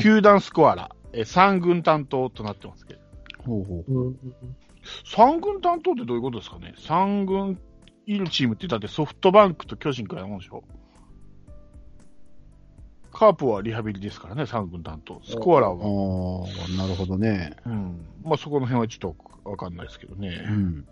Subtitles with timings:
[0.00, 3.00] 球団スコアラ、えー、3軍担当となってますけど。
[3.44, 3.92] ほうほう。
[3.92, 4.16] うん。
[5.04, 7.58] 3軍担当ってどういうことですかね ?3 軍
[8.06, 10.64] いるチームって言ったってソフトバンクと巨人くらいなもんでしょ
[13.12, 15.20] カープはリハビリですからね、3軍担当。
[15.24, 16.46] スコアラあは。
[16.46, 17.56] あ、なるほどね。
[17.66, 18.06] うん。
[18.22, 20.36] まあそこの辺はちょっとわかんないですけどうね。
[20.36, 20.86] ん。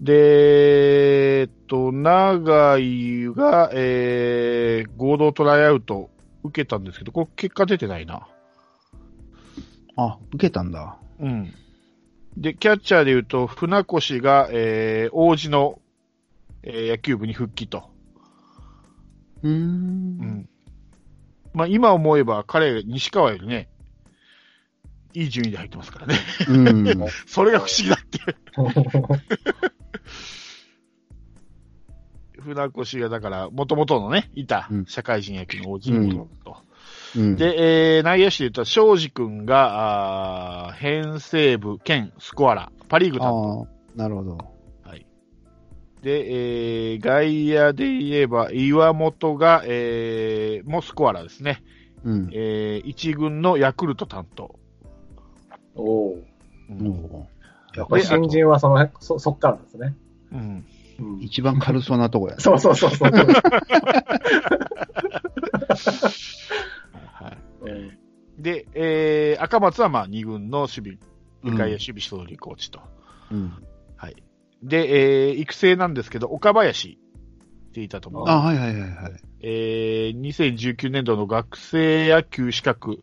[0.00, 6.10] で、えっと、長井が、えー、合同トライアウト
[6.42, 8.28] 受けたんですけど、これ結果出てないな。
[9.96, 10.98] あ、受けたんだ。
[11.20, 11.54] うん。
[12.36, 15.80] で、キャッチャーで言うと、船越が、えー、王子の、
[16.62, 17.90] えー野球部に復帰と。
[19.42, 19.50] うー。
[19.50, 20.48] うんん。
[21.52, 23.68] まあ、今思えば彼、西川よりね、
[25.12, 26.16] いい順位で入ってますからね。
[26.48, 27.06] うん。
[27.26, 28.18] それが不思議だって。
[32.40, 36.63] 船越が、だから、元々のね、いたうん社会人野球の王子に戻ると。
[37.16, 37.36] うん。
[37.36, 43.60] で、えー、内野手で言ったら、庄司君が、あー編成部兼スコアラ、パリーグ担当。
[43.60, 44.38] ああ、なるほど。
[44.82, 45.06] はい。
[46.02, 51.62] で、えー、外野で言えば、岩本が、えー、もスコアラですね。
[52.04, 52.30] うん。
[52.32, 54.58] えー、一軍のヤクルト担当。
[55.74, 56.18] おお。
[56.70, 57.26] うん
[57.76, 59.96] やっぱり新人はその辺、そ、そっからなんですね。
[60.32, 60.64] うん。
[61.00, 61.20] うん。
[61.20, 62.36] 一番軽そうなとこや。
[62.38, 63.10] そうそうそうそう。
[68.44, 70.98] で、えー、赤松はまあ二軍の守備、うん
[71.44, 72.80] 外野守備総理コーチと。
[73.30, 73.52] うん。
[73.96, 74.16] はい。
[74.62, 77.00] で、えー、育成なんですけど、岡林って
[77.80, 78.28] 言ったと思う。
[78.28, 79.12] あ、はいはいはいはい。
[79.42, 83.02] えー、2019年度の学生野球資格、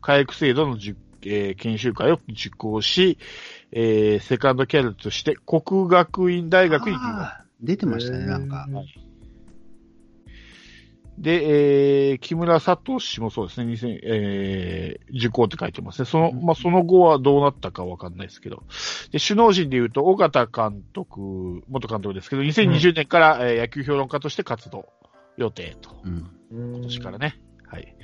[0.00, 3.18] 回復制度のじゅ、えー研修会を受講し、
[3.70, 7.04] えー、セカンドキャリアとして国学院大学に留学。
[7.04, 8.66] あー出てましたね、なんか。
[11.18, 16.06] で、えー、木村聡氏もそうですね、2000えー、受講って書いてますね。
[16.06, 18.64] その、まあ、その後はどうなったかわかんないですけど。
[19.12, 24.86] で、首脳陣で言うと、尾形監督、元監督ですけど、2020年から、えー野球評論家として活動
[25.38, 25.96] 予定と。
[26.04, 26.30] うん。
[26.50, 27.40] 今今年からね。
[27.66, 27.96] はい。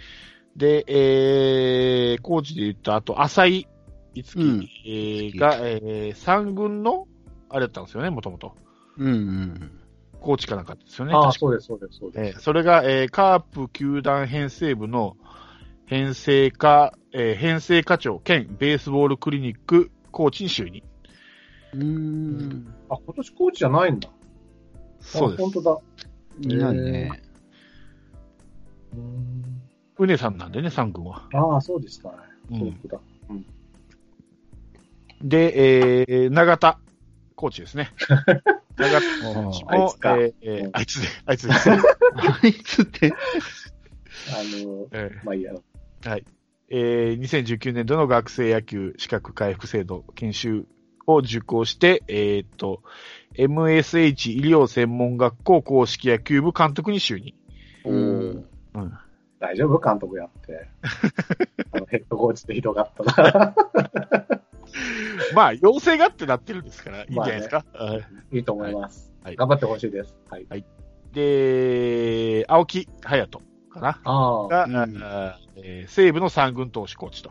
[0.57, 3.69] で、えー、コーチで言った後、浅井
[4.15, 7.07] いつき、うんえーが、えー、三軍の、
[7.51, 8.55] あれだったんですよね、もともと。
[8.97, 9.82] うんうん。
[10.23, 11.13] コーチかなんかですよね。
[11.15, 12.37] あそうです、そうです、そうです。
[12.37, 15.17] えーそれが、えー、カープ球団編成部の
[15.87, 20.83] 編成課、えー編成課長兼ベースボールクリニックコーチに就任。
[21.75, 22.75] うーん。
[22.89, 24.09] あ、今年コーチじゃないんだ。
[25.01, 25.41] そうです。
[25.41, 25.79] あ本当だ。
[26.41, 27.23] いないね。
[28.95, 29.63] うん
[29.99, 31.29] うねさんなんでね、三軍は。
[31.33, 32.17] ああ、そうでしたね。
[32.53, 33.01] うん本当だ。
[35.23, 36.79] で、えー、永田
[37.37, 37.91] コーチですね。
[38.77, 39.01] 永田
[39.35, 40.35] コーチもあいつ、かえ
[40.73, 41.71] あいつで、あいつです。
[41.71, 41.77] あ
[42.47, 43.13] いつって。
[43.13, 43.17] あ
[44.67, 45.55] の、えーまあいいや。
[46.05, 46.25] はい。
[46.71, 50.65] えー、2019年度の学生野球資格回復制度研修
[51.07, 52.83] を受講して、えーっと、
[53.37, 57.35] MSH 医療専門学校公式野球部監督に就任。
[57.85, 58.99] うんうん。
[59.39, 59.79] 大丈夫？
[59.79, 60.69] 監督やって。
[61.73, 63.55] あのヘッドコーチってひどかったな。
[65.35, 67.65] まあ、要請がってなってるんですから、いいんじゃないですか？
[67.75, 67.99] は
[68.31, 69.13] いいいと思います。
[69.23, 70.15] はい頑張ってほしいです。
[70.29, 70.65] はい。
[71.13, 73.41] で、青木隼人
[73.71, 74.01] かな？
[74.05, 74.49] ああ。
[74.49, 74.97] が、うん
[75.57, 77.31] えー西武の三軍投手コーチと。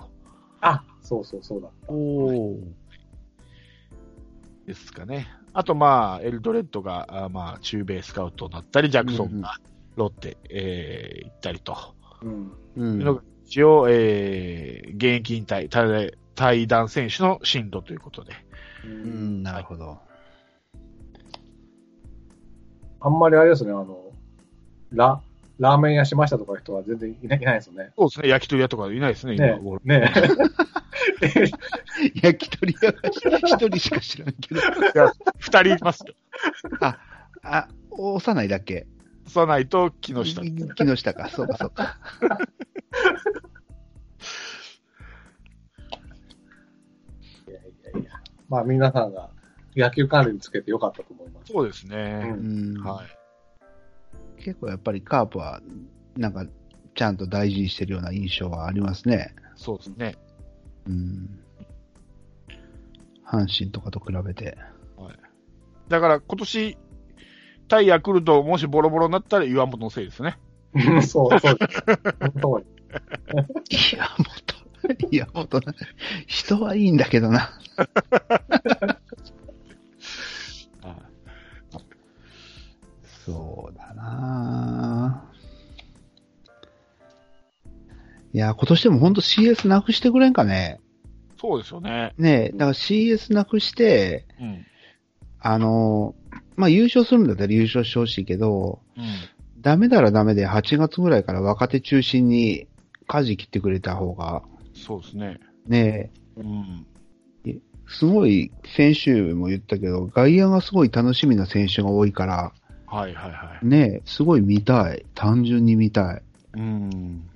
[0.62, 1.92] あ、そうそうそうだった。
[1.92, 2.60] おー。
[4.68, 5.28] ですかね。
[5.54, 9.56] あと、まあ、エルドレッドが、あーまあ、中米スカウトになったり、ジャクソンが
[9.98, 11.76] ロッテ、えー行ったりと。
[12.22, 12.52] うん。
[12.78, 13.22] うん。
[13.46, 18.34] 一応、えー現役引退、対対談選手の進路ということで。
[18.84, 20.00] ううんん、なるほど。
[23.00, 24.12] あんまりあれですね、あの、
[24.92, 25.22] ラ、
[25.60, 27.92] ラーメン屋しましたとか人は全然いないいないですよね。
[27.96, 29.82] そうですね、焼き鳥屋とかいないですね、今ね頃。
[29.84, 30.12] ね
[32.24, 32.98] 焼き鳥屋が
[33.38, 34.62] 一人しか知らんけど。
[34.62, 34.64] い
[34.96, 36.16] や、二人いますよ。
[37.44, 38.88] あ、幼いだけ？
[39.28, 40.42] さないと木下。
[40.42, 41.30] 木下か。
[41.30, 42.00] そうか、そうか。
[48.52, 49.30] まあ皆さんが
[49.78, 51.54] 野球関連につけてよかったと思います。
[51.54, 52.36] そうですうね。
[52.38, 52.84] うんん。
[52.84, 53.04] は
[54.38, 54.44] い。
[54.44, 55.62] 結構やっぱりカープは、
[56.18, 56.46] なんか、
[56.94, 59.34] ちゃんと大事にしてるような印象はありますね。
[59.56, 60.18] そうですね。
[60.86, 61.40] うん。
[63.26, 64.58] 阪神とかと比べて。
[65.88, 66.78] だから今年、
[67.70, 70.38] 対ヤクルト、もしボロボロになったら岩本のせいですね。
[70.74, 71.84] う んそう、そうです。
[72.20, 72.66] 本当に。
[73.70, 74.56] いや、もっと、
[75.12, 75.74] いや、もっとな、
[76.28, 77.52] 人はいいんだけどな。
[83.26, 85.24] そうだな
[88.34, 90.80] いやや、今年でも本当 CS なくしてくれんかね。
[91.40, 92.14] そうですよね。
[92.18, 94.66] ねえ、だから CS なくして、うん。
[95.40, 96.16] あの、
[96.56, 99.04] まあ、優勝するんだったら優勝してほしいけど、うん。
[99.60, 102.68] ダメならダメで8月ぐらいから若手中心に
[103.08, 104.44] 舵切ってくれた方が、
[104.74, 105.40] そうですね。
[105.68, 106.86] ねうん。
[107.46, 107.58] え、
[107.88, 112.54] すごい、先週も言ったけど、外野がすごい楽しみな選手が多いから、
[112.88, 113.66] はいはいはい。
[113.66, 115.06] ねえ、すごい見たい。
[115.16, 116.22] 単純に見たい。
[116.56, 117.32] うん。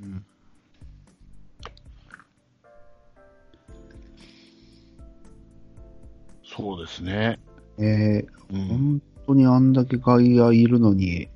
[6.44, 7.40] そうですね。
[7.78, 8.68] えー、うん。
[8.68, 11.30] 本当にあんだけ外野いるのに、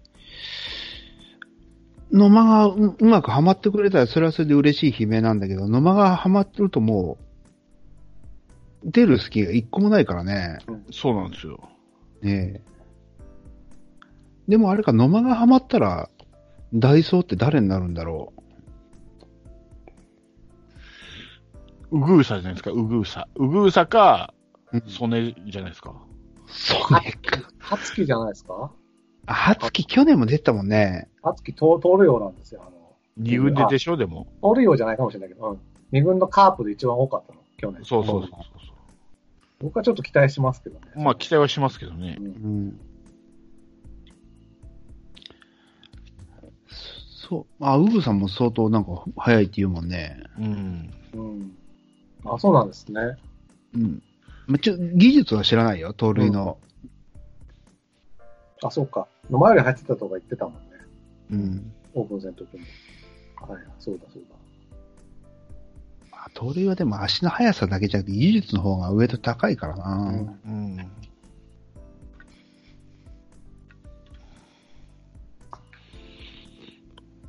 [2.12, 7.18] 野間がううまくはまってくれたらそれはそれで嬉しい悲鳴なんだけど、野間がはまってるとも
[8.84, 10.60] う、出る隙が一個もないからね。
[10.92, 11.70] そうなんですよ。
[12.22, 12.70] ねえ。
[14.48, 16.10] でもあれか、野間がはまったら、
[16.74, 18.34] ダイソーって誰になるんだろ
[21.92, 23.28] ウグーサじゃないですか、ウグーサ。
[23.36, 24.34] ウグーサか、
[24.72, 24.78] う。
[24.78, 25.96] うん、ソネじゃないですか。
[26.48, 27.14] そうね。
[27.60, 28.72] はつきじゃないですか？
[29.30, 31.08] あ、はつき去年も出てたもんね。
[31.22, 32.64] はつき通通るようなんですよ。
[32.66, 34.26] あの、二軍ででしょ、でも。
[34.42, 35.60] 通るようじゃないかもしれないけど、うん。
[35.92, 37.86] 二軍のカープで一番多かったの、去年。
[37.86, 38.32] そうそうそう
[39.60, 40.88] 僕はちょっと期待しますけどね。
[40.96, 41.04] そう。
[41.04, 42.24] まあ、期待はしますけどねう。
[42.24, 42.80] んうん。
[47.30, 47.64] そう。
[47.64, 50.24] あ、ウブさんも相当なんか早いって言うもんね。
[50.40, 50.94] うん。
[51.14, 51.52] うん。
[52.26, 53.02] あ、そうなんですね。
[53.76, 54.02] うん。
[54.48, 56.58] まあ、ちょ、技術は知らないよ、盗塁の。
[58.64, 59.08] あ、そうか。
[59.30, 60.60] 野間より入ってたとか言ってたもんね。
[61.32, 61.74] うん。
[61.94, 62.64] オープン戦の時も。
[63.48, 64.36] はい、そうだそうだ。
[66.12, 70.28] まあ、盗塁はでも足の速さだけじゃなくて技術の方が上と高いからな。
[70.46, 70.92] うん。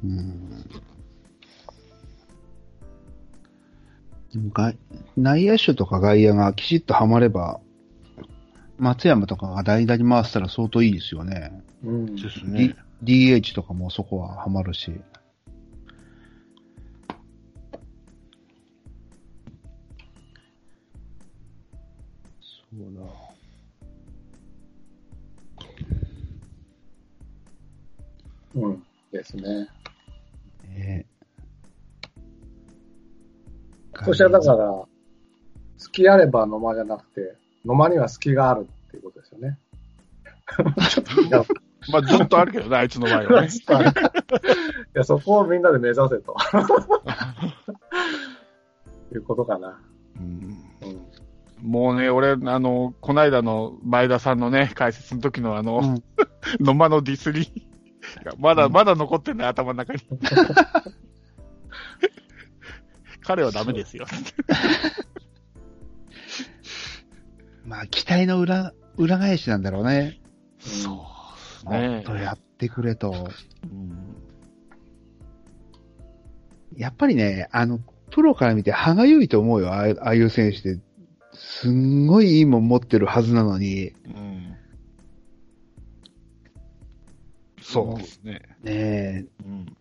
[0.02, 0.64] うん。
[4.32, 4.76] でも外
[5.16, 7.60] 内野手とか外野がきちっとはまれば、
[8.78, 11.62] 松山とかが代打に回したら相当いいですよね。
[11.84, 12.16] うん。
[12.16, 12.76] ですね。
[13.02, 14.92] D、DH とかもそこははまるし。
[22.40, 23.30] そうだ。
[28.54, 28.82] うん。
[29.12, 29.68] ですね。
[30.68, 31.06] ね
[34.04, 34.86] そしたらだから、
[35.78, 39.58] 隙あれば野間じゃなくて、野間には隙があるっていうことですよね。
[40.88, 41.44] ちょっと、いや、
[41.88, 43.48] まあ、ずっとあるけどね、 あいつの場合はね。
[43.48, 43.50] い
[44.94, 46.36] やそこをみんなで目指せと。
[49.12, 49.80] いうことかな。
[50.16, 51.70] うんうん。
[51.70, 56.02] もうね、俺、あの、こないだの前田さんのね、解説の時のあの、うん
[56.58, 57.52] 野間のディスリ
[58.24, 60.00] がまだ、まだ残ってんね、頭の中に。
[63.22, 64.06] 彼はダメですよ。
[67.64, 70.20] まあ、期待の裏、裏返しなんだろうね。
[70.58, 71.19] そう
[71.64, 72.00] もね。
[72.00, 73.28] っとやってくれと。
[73.64, 74.16] うん。
[76.76, 77.80] やっぱりね、あの、
[78.10, 80.78] プロから見て歯がゆいと思うよ、ああいう選手って。
[81.32, 84.56] すんごいいいもん持ってるはずなのに、うん。
[87.62, 88.42] そうですね。
[88.62, 89.76] ねえ、うん。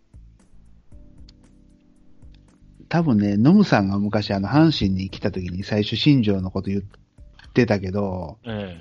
[2.88, 8.80] 多分ね、ノムさんが昔あの、阪神に来た時に最初新庄のこと言ってたけど、え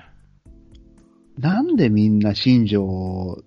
[1.38, 3.42] なんでみんな新庄を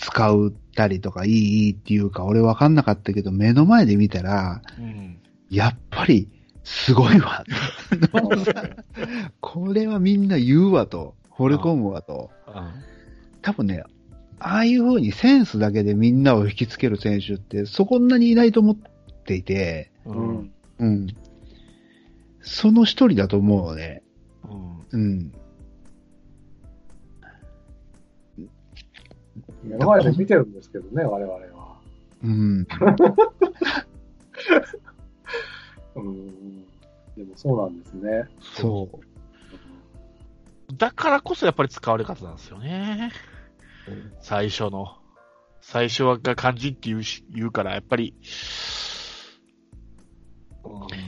[0.00, 5.18] 使うたりとかいいいいっていうか俺わかんなかったけど、目の前で見たら、えうん
[5.50, 6.28] やっぱり
[6.64, 7.44] すごいわ。
[9.40, 11.14] これはみんな言うわと。
[11.30, 12.30] 惚れ込むわと。
[13.42, 13.84] 多分ね、
[14.38, 18.76] ああいう風にセンスだけでみんなを引きつける選手ってそこんなにいないと思っ
[19.24, 20.52] ていて、ううんん。
[20.78, 21.06] うん。
[22.40, 24.02] その一人だと思うのね。
[24.92, 25.32] うんうん。
[29.64, 31.78] 目の前で見てるんですけどね、我々は。
[32.22, 32.66] うん。
[35.96, 36.64] うん。
[37.16, 38.28] でもそうなんですね。
[38.40, 38.98] そう。
[40.76, 43.12] だからこそやっぱり使われ方なんですよね。
[44.20, 44.96] 最初の。
[45.60, 48.14] 最初はが肝心って言うし、言うから、やっぱり。
[50.64, 51.04] うん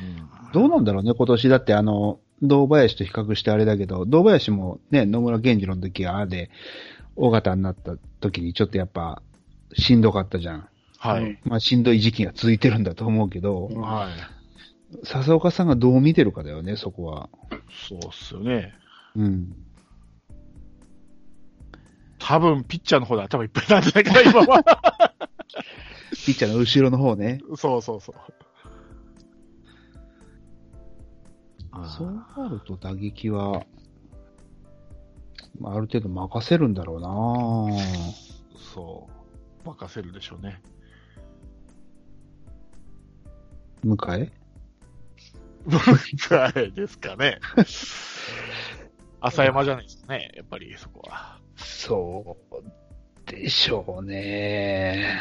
[0.52, 1.48] どうなんだろうね、今年。
[1.48, 6.50] だってあの、堂林と比較してあれだけど、堂林もね、野村源次郎の時はあれで、
[7.16, 9.23] 大型になった時にちょっとやっぱ、
[9.75, 10.68] しんどかったじゃん。
[10.99, 11.38] はい。
[11.44, 15.06] まあ、しんどい時期が続いてるんだと思うけど、うんはい。
[15.06, 17.28] 笹岡さんがどう見てるかだよね、そこは。
[17.88, 18.75] そうっすよね。
[19.16, 19.56] うん。
[22.18, 24.62] 多分、ピッチャーの方で頭いっぱいなんじゃないかな、今は。
[26.25, 27.40] ピッチャーの後ろの方ね。
[27.56, 28.14] そうそうそう。
[31.85, 33.62] そうなると打撃は、ま
[35.64, 37.08] あある程度任せるんだろうな
[38.75, 39.08] そ
[39.64, 39.68] う。
[39.68, 40.60] 任せるでしょうね。
[43.82, 44.32] 向え
[46.30, 47.40] はいですかね。
[49.20, 51.40] 浅山じゃないですかね、やっぱりそこは。
[51.56, 55.18] そうでしょうね。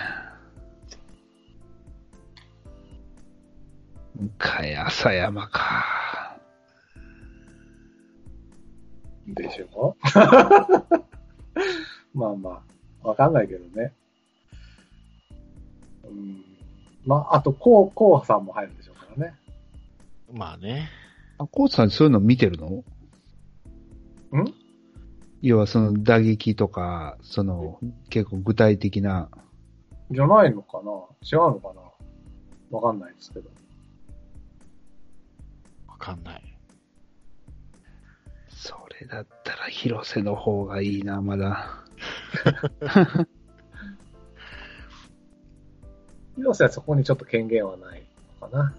[4.16, 4.30] 向
[4.64, 6.05] え浅山か。
[9.28, 9.96] でしょ？
[12.14, 12.64] まあま
[13.04, 13.94] あ、わかんないけどね。
[16.04, 16.44] うん。
[17.06, 19.36] まあ、あと、こう、こうさんも入るんでしょうからね。
[20.34, 20.90] まあね。
[21.38, 22.68] あ、コーツさんそういうの見てるの？
[22.68, 22.84] ん？
[25.42, 27.80] 要はその打撃とか、その
[28.10, 29.30] 結構具体的な、
[30.12, 30.92] じゃないのかな？
[31.24, 31.82] 違うのかな？
[32.78, 33.50] わかんないですけど。
[35.88, 36.55] わかんない。
[38.98, 41.84] それだったら広瀬の方がいいな、まだ。
[46.38, 48.04] 広瀬はそこにちょっと権限はない
[48.42, 48.74] のかな。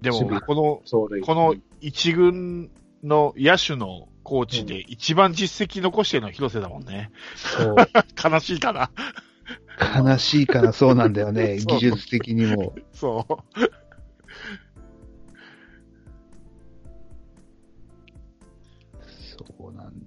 [0.00, 0.82] でも、この。
[1.20, 2.70] この一軍
[3.02, 7.10] の野手のコーチで一番実績残してるのは広瀬だもんね。
[7.36, 7.76] そう。
[8.32, 8.90] 悲しいかな。
[10.04, 12.74] 悲しいからそうなんだよね、 技術的にも。
[12.94, 13.81] そう。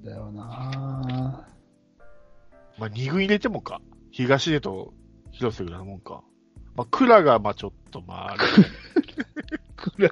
[0.05, 1.47] だよな
[2.77, 3.81] まあ、二軍入れてもか。
[4.11, 4.93] 東出と
[5.31, 6.23] 広瀬ぐらいのもんか。
[6.75, 10.09] まあ、倉が、まあ、ちょっと、まあ、あれ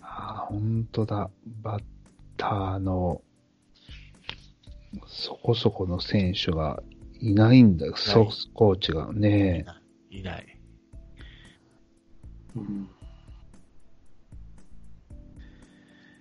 [0.00, 1.30] ああ、ほんとだ。
[1.62, 1.82] バッ
[2.36, 3.22] ターの、
[5.06, 6.82] そこそこの選手が
[7.20, 9.64] いないんだよ、ソコーチがね。
[10.10, 10.60] いない。
[12.56, 12.88] うん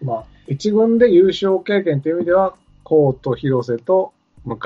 [0.01, 4.59] まあ、一軍で優勝経験という意味では、コート、広瀬と向井。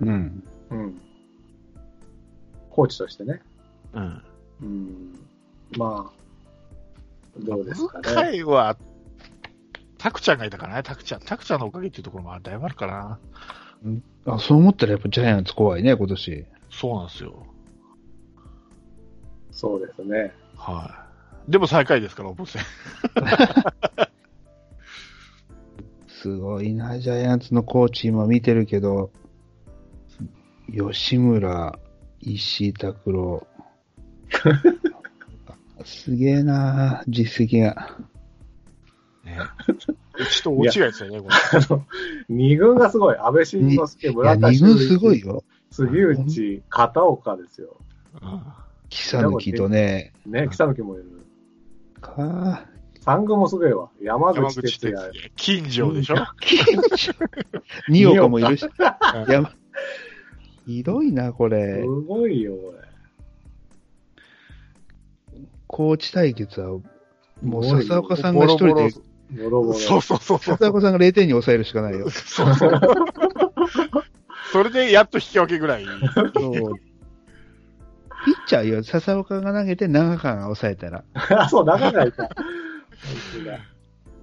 [0.00, 0.44] うん。
[0.70, 1.00] うん。
[2.70, 3.40] コーチとしてね。
[3.94, 4.22] うん。
[4.62, 5.18] うん。
[5.76, 8.30] まあ、どうですかね。
[8.32, 8.76] 向井は、
[9.98, 11.20] タクちゃんがいたからね、タクちゃん。
[11.20, 13.18] タクちゃんのおかげっていうところもだいぶあるかな。
[14.26, 16.44] あ、そう思ったらやっぱジャイアンツ怖いね、今年。
[16.70, 17.46] そうなんですよ。
[19.52, 20.34] そうですね。
[20.56, 21.03] はい。
[21.48, 22.62] でも最下位ですから、オープン戦。
[26.08, 29.10] すごいな、ジャイアンツのコーチ今見てるけど、
[30.72, 31.78] 吉村、
[32.20, 33.46] 石井拓郎。
[35.84, 37.98] すげえな、実績が。
[39.24, 39.38] ね。
[40.18, 41.34] うちと大違いですよね、これ。
[42.34, 43.16] 二軍がすごい。
[43.18, 45.44] 安倍晋之助、いや、村田二軍すごいよ。
[45.70, 47.76] 杉内、片岡ですよ。
[48.22, 51.23] うん木更木とね、ね、北抜もいる。
[52.04, 52.66] か
[53.00, 53.90] 三軍もすごいわ。
[54.00, 55.06] 山山口口哲哲也。
[55.06, 55.32] 也。
[55.36, 56.14] 金城でしょ、
[57.88, 58.66] 二岡もいるし。
[60.66, 61.84] ひどいな、こすれ。
[62.06, 62.78] ごいよ、これ。
[65.66, 66.78] コーチ対決は、
[67.42, 68.90] もう笹岡さんが一人で、
[69.42, 69.74] ボロボロ。
[69.74, 70.56] そうそうそうそう。
[70.56, 72.08] 笹岡さんが0点に抑えるしかないよ。
[72.08, 72.80] そうそう。
[74.52, 75.84] それでやっと引き分けぐらい。
[76.34, 76.93] そう。
[78.24, 82.28] ピッチャーよ、笹岡が投げて長川が抑えたら、 あ、そう、中がいた。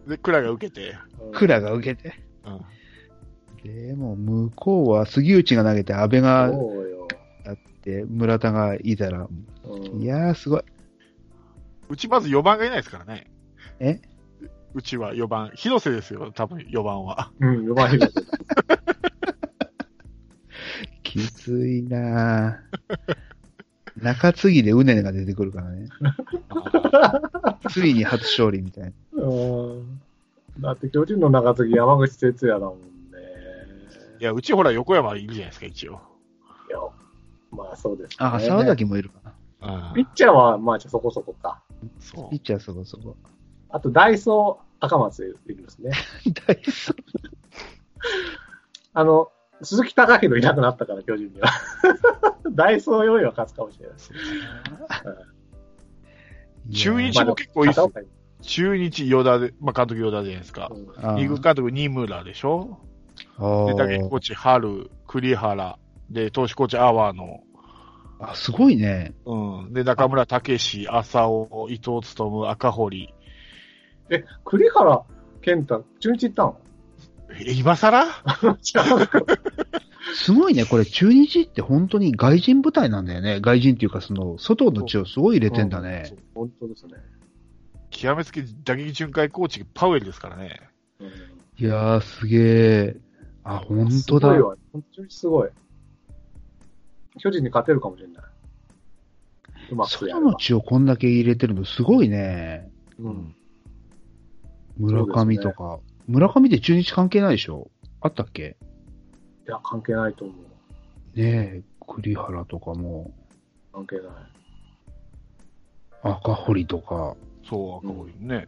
[0.08, 0.96] で、倉が受けて。
[1.20, 2.14] うん倉が受けて。
[2.46, 2.62] うん。
[3.88, 6.46] でも、向こうは杉内が投げて、安倍が。
[6.46, 6.50] あ
[7.54, 9.28] って、村田がいたら、
[9.64, 10.64] うんいやー、すごい。
[11.90, 13.30] うちまず4番がいないですからね。
[13.80, 14.00] え？
[14.74, 15.52] うちは4番。
[15.54, 17.32] 広瀬ですよ、多分4番は。
[17.40, 18.22] うん、4番広瀬。
[21.04, 22.58] きついなぁ。
[24.02, 25.88] 中継ぎでうねねが出てくるからね。
[27.70, 29.24] ついに初勝利みたいな。
[29.24, 30.02] うん
[30.60, 32.86] だって巨人の中継ぎ山口哲也だもんね。
[34.20, 35.94] いや、うちほら横山いるじゃないですか、一応。
[35.94, 35.96] い
[36.72, 36.80] や、
[37.52, 38.16] まあそうですね。
[38.20, 39.32] あ、沢崎もいるかな。
[39.32, 39.32] うん
[39.94, 41.62] ピッチャーは、まあ、そこそこか。
[42.00, 43.16] そピッチャーそこそこ。
[43.70, 45.92] あと、 ダイソー、赤松できますね。
[46.48, 46.96] 大丈
[48.94, 49.32] あの、
[49.64, 51.50] 鈴木隆弘いなくなったから、巨人には。
[52.52, 54.12] ダイソーよりは勝つかもしれないです。
[56.70, 57.82] 夫 中日も結構いいっす
[58.42, 60.70] 中日、与田で、まあ、監督与田じゃないですか。
[60.72, 62.80] うんあ二軍監督、二村でしょ？
[63.38, 65.78] あで、打撃コーチ、春、栗原。
[66.10, 67.44] で、投手コーチ、阿波野。
[68.20, 69.14] あ、すごいね。
[69.26, 69.74] うん。
[69.74, 73.14] で、中村武史、浅尾、伊藤勉、赤堀。
[74.10, 75.04] え、栗原
[75.42, 76.58] 健太、中日行ったの？
[76.58, 76.62] え、
[77.40, 78.06] 今更？
[80.14, 83.40] すごいね、これ中日って本当に外人部隊なんだよね。
[83.40, 86.14] 外人っていうか、その、外の血をすごい入れてんだね。
[86.36, 86.94] 本当ですね。
[87.92, 90.60] 極めつけ打撃巡回コーチ、パウエルですからね。
[91.00, 91.08] うん
[91.58, 92.98] いやー、すげえ。
[93.44, 94.42] あ、本当だすごい。
[94.42, 94.56] わ。
[94.74, 95.50] 本当にすごい。
[97.20, 98.24] 巨人に勝てるかもしれない。
[99.72, 102.72] うま外の血をこんだけ入れてるのすごいね。
[102.98, 103.36] うん。
[104.78, 105.80] 村上とか。
[106.12, 107.70] 村上って中日関係ないでしょ？
[108.02, 108.58] あったっけ？
[109.48, 111.18] いや、関係ないと思う。
[111.18, 113.12] ねえ、栗原とかも、
[113.74, 114.06] 関係ない。
[116.04, 117.16] 赤堀とか。
[117.48, 118.48] そう、赤堀ね。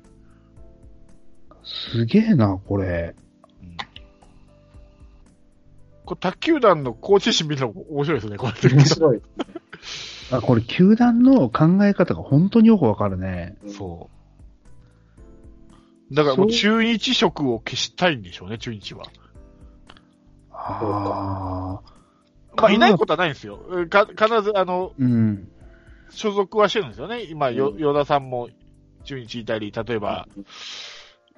[1.63, 3.15] すげえな、これ。
[3.61, 3.77] うん
[6.05, 8.69] これ卓球団のコーチ陣見るの面白いですね、これ。
[8.69, 9.21] 面白い。
[10.33, 13.55] あ、これ球団の考え方が本当によくわかるね。
[13.67, 14.12] そう。
[16.13, 19.05] だからもう中日色を消したいんでしょうね、中日は。
[20.51, 21.93] ああ。
[22.55, 23.59] まあ、いないことはないんですよ。
[23.89, 25.49] か必ず、あの、うん。
[26.11, 27.23] 所属はしてるんですよね。
[27.23, 28.49] 今、よ、うん与田さんも
[29.03, 30.27] 中日いたり、例えば、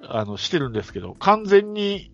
[0.02, 2.12] あの、してるんですけど、完全に、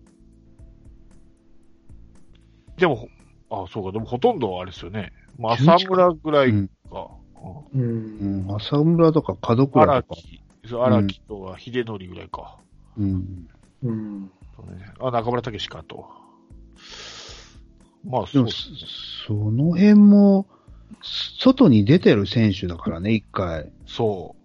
[2.77, 3.09] でも、
[3.49, 5.11] あ、そうか、でもほとんどあれですよね。
[5.37, 6.67] まあ、浅村ぐらいうん。
[6.89, 7.09] か。
[7.73, 7.77] う。
[7.77, 8.55] うんん。
[8.55, 10.21] 浅村とか門倉荒とか。
[10.21, 12.57] 木、そう荒木とは秀則ぐらいか。
[12.97, 13.47] うん。
[13.83, 14.31] うん。
[14.55, 16.07] そうねあ、中村武史かと。
[18.05, 18.75] まあ、でも、そう。
[19.27, 20.47] そその辺も、
[21.01, 23.71] 外に出てる選手だからね、一回。
[23.85, 24.35] そ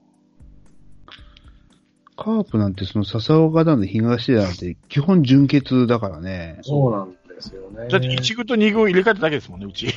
[2.16, 6.58] カープなんてその笹岡団の東出なんて基本純潔だからね。
[6.62, 7.86] そうなんですよね。
[7.86, 7.88] う。
[7.88, 9.86] だって1軍と2軍入れ替えただけですもんね、うち。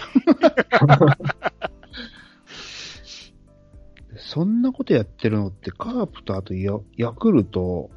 [4.32, 7.90] そんなことやってるのってカープとあとヤヤクルト、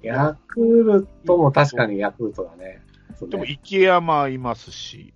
[0.00, 2.80] ヤクルトも確かにヤクルトだね。
[3.20, 5.12] ねでも池山いますし、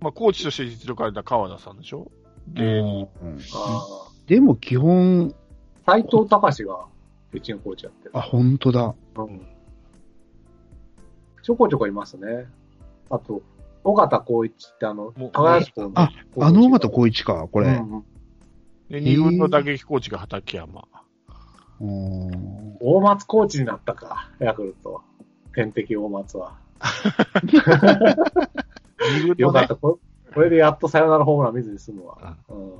[0.00, 2.10] まあ、コーチとして実力あれた川田さんでしょ？
[2.48, 3.08] で、うん
[3.54, 5.34] あでも基本、ー
[5.84, 6.86] 斎藤隆が
[7.32, 8.12] ピッチングコーチやってる。
[8.14, 8.94] あ、本当だ。
[9.16, 9.46] うん
[11.42, 12.46] ちょこちょこいますね。
[13.10, 13.42] あと、
[13.84, 16.10] 尾形光一ってあのもう、輝くのあ、
[16.40, 17.66] あの尾形光一か、これ。
[17.66, 18.04] うんうん
[18.92, 20.84] で2軍の打撃コーチが畠山。
[21.80, 25.00] うん大松コーチになったか、ヤクルトは。
[25.54, 26.58] 天敵大松は。
[26.80, 32.36] 2軍のねよかった。、これこれでやっとサヨナラホームラン見ずに済むわ。
[32.50, 32.58] うん。
[32.68, 32.70] い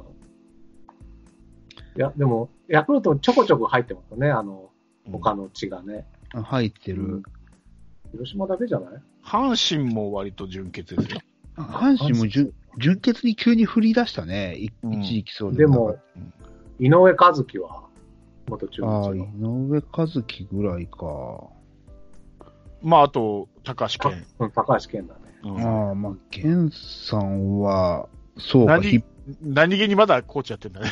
[1.96, 4.70] や、でも、ヤクルトちょこちょこ入ってますよね、あの、
[5.10, 6.06] 他の血がね。
[6.34, 7.22] あ入ってる。
[8.12, 9.02] 広島だけじゃない？
[9.24, 11.20] 阪神も割と純潔ですよ。
[11.56, 14.54] あ阪神も純純潔に急に振り出したね。
[14.56, 15.96] 一時期そうでも、
[16.78, 17.82] 井上和樹は、
[18.48, 19.66] 元中日ああ、井の。
[19.66, 21.48] 上和樹ぐらいか。
[22.82, 24.24] まあ、あと、高橋健。
[24.38, 25.20] うん高橋健だね。
[25.44, 28.08] うんああ、まあ、健さんは、
[28.38, 29.04] そうか、何ひ
[29.40, 30.88] 何気にまだコーチやってんだね。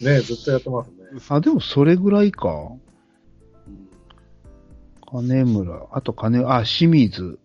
[0.00, 0.94] ねずっとやってますね。
[1.28, 2.48] あ、でもそれぐらいか。
[2.48, 3.90] うん
[5.12, 7.40] 金村、あと金、あ、清水。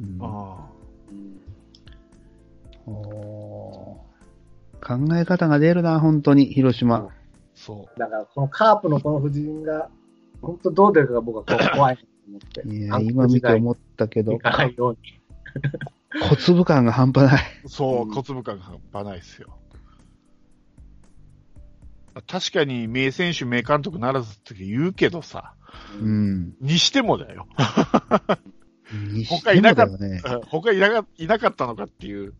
[0.00, 0.73] うん、ああ
[2.86, 4.00] 考
[5.16, 7.08] え方が出るな、本当に、広島。
[7.54, 9.88] そだから、このカープのこの布陣が、
[10.42, 12.68] 本当どう出るかが僕は怖いなと思って。
[12.68, 15.20] いや、今見て思ったけどい、かないように。
[16.30, 17.42] 小粒感が半端ない。
[17.64, 17.68] う。
[17.68, 19.58] そうう、ん小粒感が半端ないですよ。
[22.28, 25.54] 確かに名選手、名監督ならずって言うけどさ、
[26.00, 26.08] う。
[26.08, 26.54] ん。
[26.60, 27.46] にしてもだよ。
[29.12, 30.46] に他いなかっしてもだよね。
[30.46, 32.34] 他いなかいなかったのかっていう。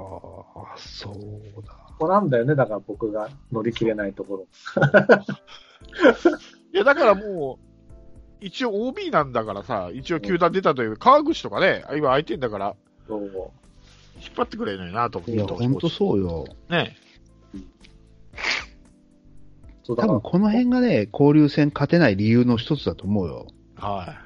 [0.00, 1.14] はあ、そう
[1.66, 1.72] だ。
[1.98, 4.46] ここなんだよね、だから僕が乗り切れないところ。
[6.72, 7.64] いや、だからもう、
[8.40, 12.74] 一応 OB なんだからさ、一応球団出たという、川口とかね、今空いてんだから、
[13.06, 15.34] そう引っ張ってくれるのになと思って。
[15.34, 16.46] いや、ほんとそうよ。
[16.68, 16.96] ね。
[19.84, 23.46] 多分この辺がね、交流戦勝てない理由の一つだと思うよ。
[23.76, 24.16] は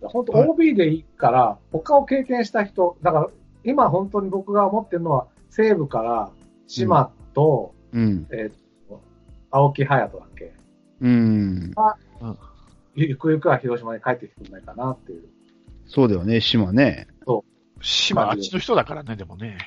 [0.00, 3.30] 本当 OB でいいから、他を経験した人、だから
[3.66, 6.30] 今本当に僕が思ってるのは、西武から
[6.66, 8.26] 島と、うん。
[8.30, 9.00] えっと、
[9.50, 10.54] 青木隼人だっけ？
[11.00, 11.74] うん。
[12.94, 15.24] ゆくゆくは広島に帰ってきてくれないかなっていう。
[15.86, 17.06] そうだよね、島ね。
[17.26, 17.42] い。
[17.80, 19.58] 島あっちの人だからね、でもね。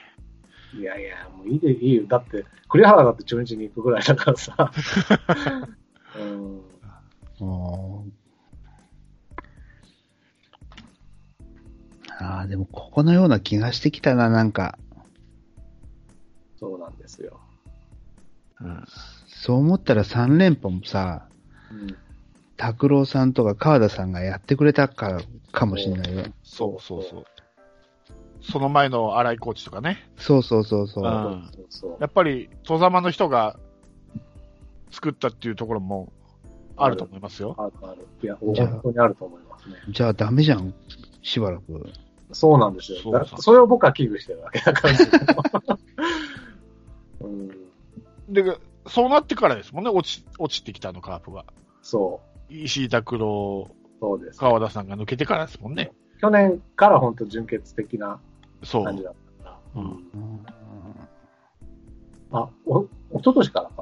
[0.78, 2.04] いやいや、もういいでいいよ。
[2.08, 4.72] だって、栗原だって中日に行くぐらいだからさ。
[6.18, 6.62] うん、
[7.42, 14.78] あーあー、でもここのような気がしてきたな、なんか。
[16.60, 17.40] そうなんですよ。
[18.62, 18.84] うん。
[19.28, 21.28] そう思ったら3連覇もさ、
[21.72, 21.98] うん、
[22.58, 26.26] 拓郎さんとか川田さんがやってくれたからかもしれないよ。
[26.44, 27.26] そうそうそう。
[28.42, 30.10] その前の荒井コーチとかね。
[30.18, 31.04] そうそうそうそう。
[31.06, 31.50] うん
[32.00, 33.58] やっぱり、戸様の人が
[34.92, 36.12] 作ったっていうところも
[36.76, 37.56] あると思いますよ。
[37.58, 38.08] あるある。
[38.24, 39.76] いや、本当にあると思いますね。
[39.90, 40.74] じゃあダメじゃん、
[41.22, 41.90] しばらく。
[42.32, 43.00] そうなんですよ。
[43.26, 44.94] そそれを僕は危惧してるわけだから。
[47.22, 47.50] うん、
[48.30, 51.46] で、そうなってからですもんね、落ち、落ちてきたの、カープが。
[51.82, 54.40] そ石井拓郎、う、そうです。
[54.40, 55.92] 川田さんが抜けてからですもんね。
[56.20, 58.20] 去年から本当純潔的な
[58.64, 58.84] そう。
[58.84, 59.82] 感じだったから。
[59.82, 60.46] うんうん
[62.32, 63.82] あ、お、一昨年からか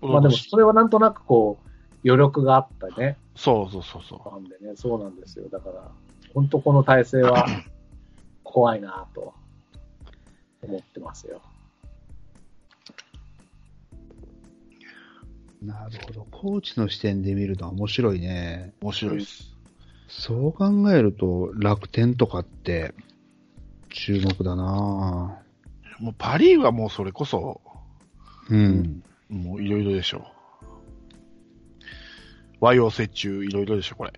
[0.00, 0.08] な？
[0.08, 1.68] まあでも、それはなんとなくこう、
[2.04, 3.18] 余力があったね。
[3.34, 5.48] そうそうそうそなんでね、そうなんですよ。
[5.50, 5.90] だから、
[6.34, 7.46] 本当この体制は
[8.44, 9.34] 怖いなと
[10.62, 11.40] 思ってますよ。
[15.62, 16.26] なるほど。
[16.30, 18.72] コーチの視点で見ると面白いね。
[18.80, 18.86] う。
[18.86, 19.56] 面白いです。
[20.08, 22.94] そう考えると、楽天とかって、
[23.90, 25.38] 注目だな
[25.98, 27.60] もうパリーグはもうそれこそ、
[28.48, 29.02] うん。
[29.28, 30.22] もういろいろでしょう。
[32.60, 34.12] 和洋折衷いろいろでしょ、これ。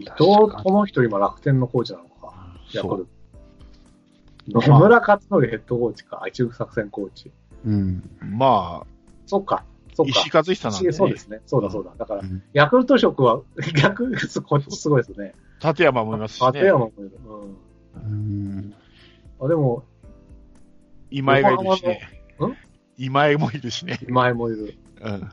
[0.00, 2.56] 伊藤智人今楽天のコーチなのか。
[2.72, 3.06] ヤクル
[4.50, 4.60] ト。
[4.66, 7.30] 野村克則ヘッドコーチか、一部作戦コーチ。
[7.66, 8.02] うん。
[8.22, 8.86] ま
[9.26, 10.20] そっか、そあ、っか。
[10.20, 11.42] 石井和久なんで、ね、そうですね。
[11.44, 11.92] そうだそうだ。
[11.98, 13.42] だからう、んヤクルト職は
[13.80, 14.10] 逆、
[14.42, 15.34] こっちすごいですね。
[15.62, 16.52] 立山もいますしね。
[16.52, 17.18] 立山もいる。
[17.94, 18.02] うん。
[18.02, 18.74] うん。
[19.42, 19.84] あでも、
[21.10, 22.00] 今井がいるしね
[22.40, 22.56] ん？
[22.96, 23.98] 今井もいるしね。
[24.08, 24.74] 今井もいる。
[25.02, 25.28] うん。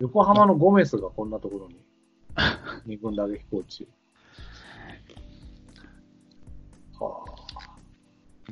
[0.00, 1.76] 横浜のゴメスがこんなところに、
[2.86, 3.86] 二軍打撃コーチ。
[6.98, 7.28] はあ。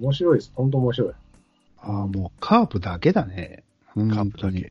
[0.00, 0.52] 面白いです。
[0.54, 1.14] 本当面白い。
[1.78, 3.64] ああ、もうカープだけだね。
[3.86, 4.66] 本当に。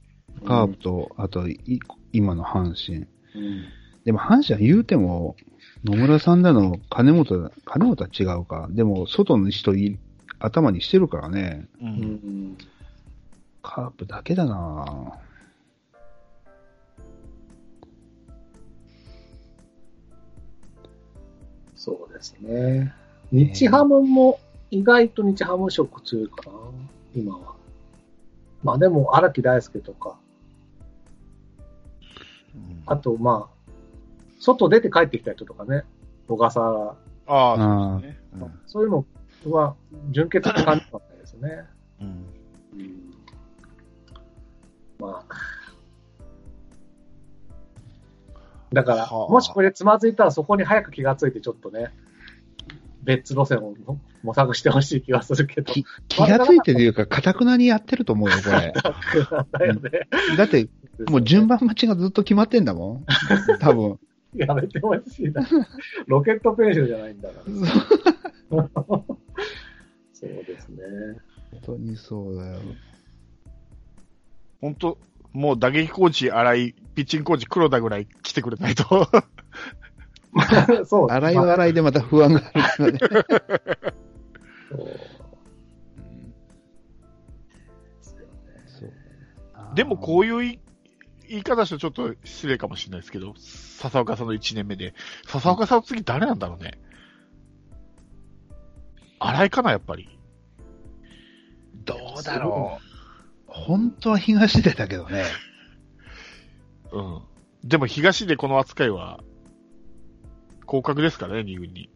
[0.46, 1.80] カープと、あと、い
[2.12, 3.08] 今の阪神。
[3.36, 3.64] うん。
[4.04, 5.36] でも阪神は言うても、
[5.84, 8.68] 野村さんだの、金本だ、金本は違うか。
[8.72, 9.98] でも、外の人い
[10.40, 11.68] 頭にしてるからね。
[11.82, 11.86] う。
[11.86, 12.58] うんん。
[13.64, 15.18] カープだけだな
[21.86, 22.96] そうですね。
[23.32, 24.40] 日ハムも
[24.72, 26.52] 意外と日ハム色強いかな、
[27.14, 27.54] 今は。
[28.64, 30.18] まあでも、荒木大輔とか、
[32.56, 33.72] うんあとまあ、
[34.40, 35.84] 外出て帰ってきた人とかね、
[36.28, 36.96] 小笠原、
[37.28, 38.20] ああ、そうですね。
[38.34, 39.06] うんそういうの
[39.52, 39.76] は
[40.10, 41.66] 純潔な感じだったですね。
[42.02, 42.08] うん
[42.74, 43.14] うん、
[44.98, 45.55] まあ。
[48.74, 51.92] だから、はあもしこれつまずいたらそこに早く気がついてちょっとね、
[53.04, 53.76] 別路線を
[54.24, 55.72] 模索してほしい気がするけど。
[55.72, 58.74] き気がついてるというか、かたくなにやってると思うよ、これ。
[59.52, 60.08] だよね。
[60.38, 60.68] だって、
[61.10, 63.06] もう順番待ちがずっと決まってんだもん。
[63.62, 64.00] 多分。
[64.34, 65.48] やめてほしいな。
[66.08, 67.40] ロケットペンシルじゃないんだか
[68.50, 68.66] ら。
[70.12, 70.82] そう ですね。
[71.52, 72.60] 本当にそうだよ。
[74.60, 74.98] 本当
[75.32, 79.08] もう打撃コーチ、荒井、ピッチングコーチ、黒田ぐらい来てくれないと。
[80.86, 81.12] そう。
[81.12, 83.00] 洗いは洗いでまた不安があるからね。
[89.76, 90.22] でもこう。
[90.22, 90.60] ういう言い
[91.28, 94.94] 言い方してちょっと失礼かもしれないですけど、笹岡さんの1年目で、
[95.26, 96.80] 笹岡さんの次誰なんだろうね。
[99.20, 100.10] 荒井かな、やっぱり。
[101.84, 102.84] どうだろう。
[103.48, 105.26] 本当は東出だけどね。
[106.96, 107.22] うん。
[107.64, 109.24] でも東でこの扱いは、
[110.66, 111.90] 降格ですからね、2軍に。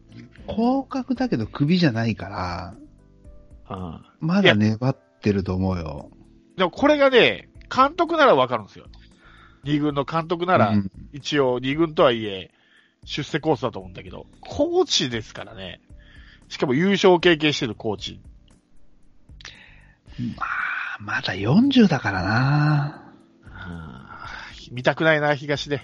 [0.46, 2.74] 広角だけど首じゃないから、
[3.70, 4.04] うん。
[4.20, 6.10] まだ粘ってると思うよ。
[6.56, 8.86] でもこれがね、監督ならわかるんですよ。
[9.64, 12.52] 2軍の監督なら、うん一応2軍とはいえ、
[13.04, 15.80] 出世コースだと思うんだけど、コーチですからね。
[16.48, 18.20] しかも優勝経験してるコーチ。
[20.36, 23.09] まあ、まだ40だからな。
[24.70, 25.80] うん見たくないな、東で。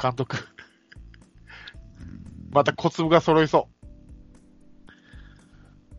[0.00, 0.36] 監督。
[2.50, 3.68] また小粒が揃いそ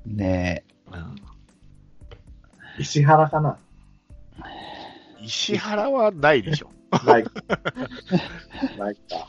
[0.06, 0.96] ねう。
[0.96, 1.16] うん
[2.80, 3.58] 石原かな？
[5.22, 6.72] 石原はないでしょ。
[7.06, 7.24] ない。
[8.78, 9.28] ないか。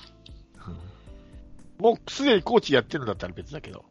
[1.78, 3.84] もうすでにコーチやってるんだったら別だけど。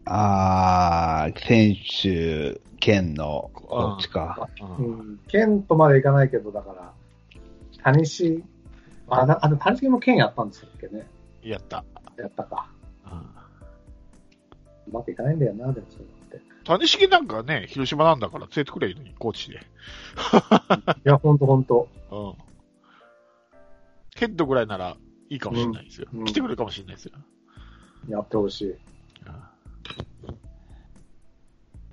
[0.00, 0.02] え。
[0.06, 4.48] あー、選手兼のこっちか。
[4.78, 5.20] ううんん。
[5.28, 6.92] 県とまでいかないけど、だから、
[7.82, 8.42] 谷西、
[9.08, 11.06] あ、なあの、谷西も県やったんですっけね。
[11.42, 11.84] やった。
[12.16, 12.68] やったか。
[13.10, 13.18] うん
[14.88, 16.06] うまくいかないんだよな、でもそう。
[16.64, 19.56] 谷繁なんかね、広島なんだから連れてくれいいのに、コーチで。
[19.60, 19.60] い
[21.04, 21.88] や、ほんとほんと。
[22.10, 22.34] うん。
[24.16, 24.96] ヘッドぐらいなら
[25.30, 26.08] いいかもしれないですよ。
[26.12, 27.12] うんうん来てくれるかもしれないですよ。
[28.08, 28.74] やってほしい。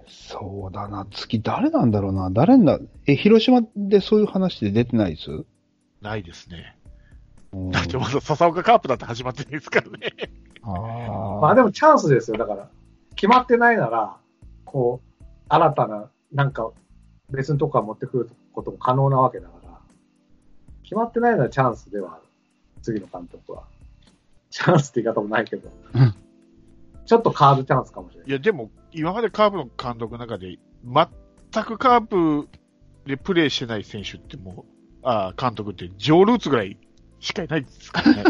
[0.08, 1.06] そうだな。
[1.12, 2.30] 次誰なんだろうな。
[2.32, 5.46] 誰だ、え、広島でそういう話で出てないです？
[6.02, 6.78] ないですね。
[7.52, 10.14] うんだってまだ笹岡カープだって始まってないですからね。
[10.64, 12.38] あまあでもチャンスですよ。
[12.38, 12.70] だから、
[13.16, 14.18] 決まってないなら、
[14.66, 16.72] こう、新たな、なんか、
[17.30, 19.80] 別のとこから持ってくることも可能なわけだから、
[20.84, 22.24] 決まってないならチャンスではある。
[22.82, 23.64] 次の監督は。
[24.50, 26.16] チャンスって言い方もないけどうん、
[27.08, 28.32] ちょっとカードチャンスかもしれないい。
[28.34, 32.50] や、でも、今までカープの監督の中で、全くカープ
[33.06, 36.78] でプレーしてない選手ってもう、あー監督って、ジョー・ルーツぐらい
[37.20, 38.24] しかいないですからね。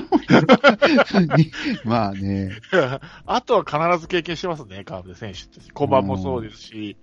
[1.84, 2.52] まあね。
[3.26, 5.72] あとは必ず経験してますね、カープで選手って。
[5.72, 6.98] 小判もそうですし、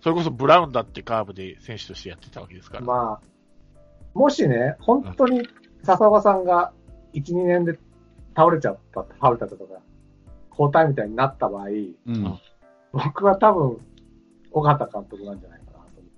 [0.00, 2.84] それこそブラウンだってカープで選手としてやってたわけですから。
[2.84, 3.20] まあ、
[4.14, 5.48] もしね、本当に
[5.82, 6.72] 笹岡さんが
[7.14, 7.78] 1、2年で
[8.36, 9.64] 倒れちゃった、倒れたとか、
[10.58, 12.38] 交代みたいになった場合、うん。
[12.92, 13.78] 僕は多分、
[14.50, 16.10] 尾形監督なんじゃないかなと思う。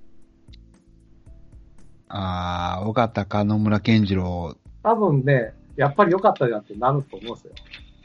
[2.09, 4.57] ああ、尾形か野村健次郎。
[4.83, 7.53] 多分ね、やっぱり良かったじゃんってなると思うんですよ。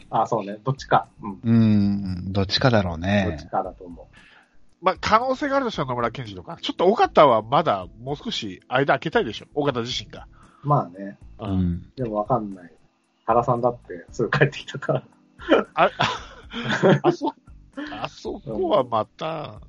[0.10, 1.08] あそうね、どっちか。
[1.22, 1.40] うん。
[1.44, 3.48] うん、どっちかだろうどっねち。
[3.48, 4.08] かだと思
[4.82, 10.28] まあ、可能性があるとしたら野村健二とか、ちょっと尾形はまだもう少し間開けたいでしょ、尾形自身が。
[10.64, 10.68] う。
[10.68, 11.48] まあね、う。
[11.48, 11.92] ん。
[11.96, 12.72] でもわかんない。
[13.26, 15.04] 原さんだってすぐ帰ってきたから。
[15.74, 15.90] あ、
[17.04, 17.34] あそ、
[17.92, 19.62] あそこはまた、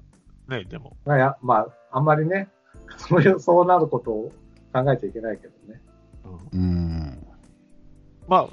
[0.48, 0.96] ね、でも。
[1.04, 2.48] まあや、まあ、あんまりね、
[2.96, 4.32] そういう、そうなることを
[4.72, 5.80] 考えちゃいけないけどね。
[6.52, 7.26] うんうん。
[8.28, 8.48] まあ、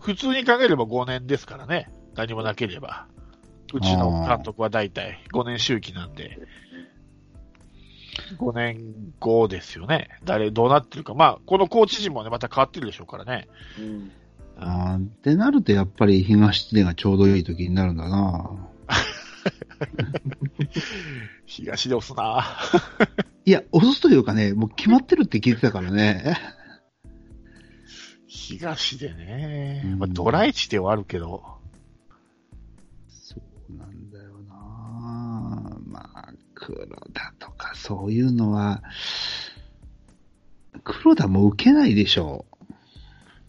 [0.00, 1.90] 普通に考えれば5年ですからね。
[2.14, 3.06] 何もなければ。
[3.72, 6.38] うちの監督は大体5年周期なんで。
[8.38, 10.08] 5年後ですよね。
[10.24, 11.14] 誰、どうなってるか。
[11.14, 13.48] まあ、このコーチ陣もね、また変わってるでしょうからね。
[13.78, 14.12] うん。
[14.56, 18.50] あーってなるとやっぱり東出がちょうどいい時になるんだな。
[21.46, 22.44] 東で押すな
[23.44, 26.38] いや、押すというかね、もう決まってるって聞いてたからね。
[28.26, 29.82] 東でね。
[29.84, 31.42] うんまあ、ドライチではあるけど。
[33.08, 33.36] そ
[33.70, 35.78] うなんだよな。
[35.86, 38.82] まあ、黒田とかそういうのは、
[40.82, 42.46] 黒田も受けないでしょ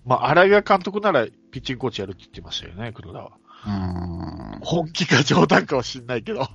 [0.05, 3.31] まあ、荒井が監督ならピッチングコーチやるって言ってましたよね、黒田は。
[3.65, 3.69] う。
[3.69, 4.59] うん。
[4.61, 6.47] 本気か冗談かは知んないけど。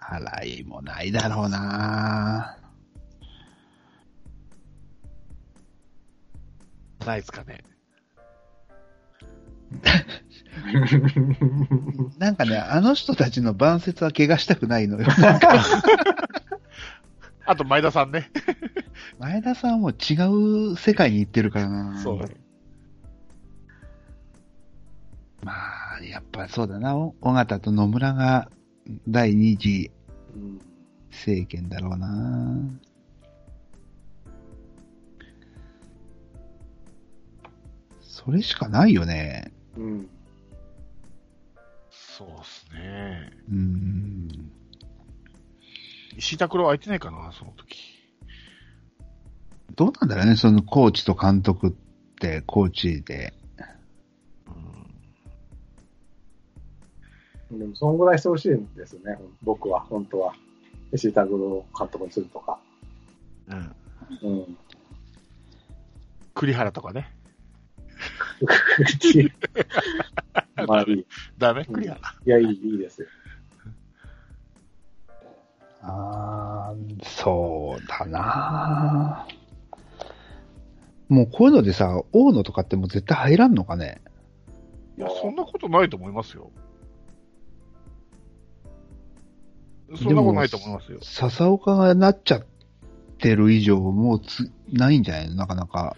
[0.00, 2.56] 払いもないだろうな。
[7.04, 7.64] ないですかね。
[12.18, 15.06] なんかね、あの人たちの晩節は怪我したくないのよ。
[17.52, 18.30] あと前田さんね。
[19.18, 21.98] 前田さんも違う世界に行ってるからな。
[21.98, 22.18] そう。
[25.42, 26.96] まあ、やっぱそうだな。
[26.96, 28.50] 尾形と野村が
[29.06, 29.90] 第二次
[30.34, 30.60] うん
[31.10, 32.56] 政権だろうな。
[38.00, 39.52] それしかないよね。
[39.76, 40.08] うん。
[41.90, 43.30] そうですね。
[43.50, 44.52] うん。
[46.16, 47.78] 石田黒空いてないかな、その時。
[49.74, 51.72] どうなんだろうね、そのコーチと監督っ
[52.20, 53.32] て、コーチで。
[57.50, 60.34] うん、でも、そんぐらいしてほしいんですね、僕は、本当は。
[60.92, 62.58] 石井拓郎監督にするとか。
[63.48, 63.74] うん。
[64.22, 64.58] うん。
[66.34, 67.10] 栗原とかね。
[70.66, 71.06] まあいい。
[71.38, 71.64] ダメ？
[71.64, 72.00] 栗原。
[72.26, 73.08] いや、いい、いいですよ。
[75.82, 79.26] ああ、そうだな。
[81.08, 84.00] もうこういうのでさ、大野とかってもう絶対入らんのかね？
[84.96, 86.50] いや、そんなことないと思いますよ。
[89.96, 91.00] そんなことないと思いますよ。
[91.02, 92.46] 笹岡がなっちゃっ
[93.18, 95.34] てる以上、もうつ、ないんじゃないの？
[95.34, 95.96] なかなか。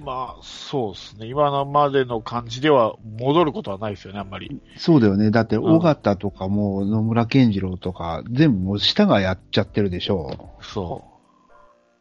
[0.00, 1.26] まあ、そうですね。
[1.26, 4.60] 今のまでの感じでは戻ることはないですよね、あんまり。
[4.76, 5.30] そうだよね。
[5.30, 11.04] だって、ん尾形とかも野村健次郎とか、全部もう下がやっちゃってるでしょそ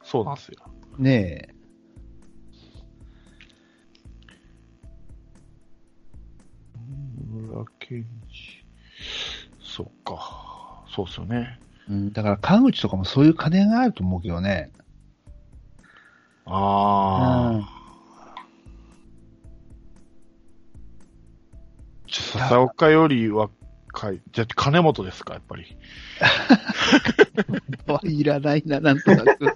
[0.02, 0.06] う。
[0.06, 0.58] そうなんですよ。
[1.00, 1.02] う。
[1.02, 1.56] ねえ。
[7.32, 8.06] 村健二。
[9.62, 10.84] そっか。
[10.90, 11.60] そうっすよね。
[11.90, 14.72] うん、だから、川口とかもそういう金があると思うけどね。
[16.46, 17.78] ああ。
[17.78, 17.83] うん
[22.22, 23.54] 笹岡より若
[23.94, 24.20] かい。
[24.34, 25.78] じゃあ、金本ですか、やっぱり。
[27.88, 29.56] は いらないな、なんとなく。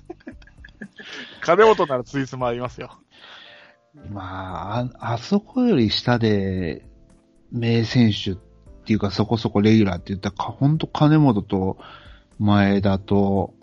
[1.41, 2.97] 金本ならツイスもありますよ。
[4.09, 6.85] まあ、あ、あそこより下で、
[7.51, 8.35] 名選手っ
[8.85, 11.77] ていうかそこそこレギュラーって言ったら、かほんと金本と、
[12.39, 13.53] 前田と、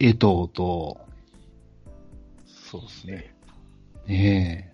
[0.00, 0.18] 江藤
[0.52, 1.00] と、
[2.46, 3.34] そうですね。
[4.06, 4.71] ねえ。